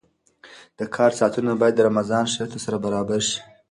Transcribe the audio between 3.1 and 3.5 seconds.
شي.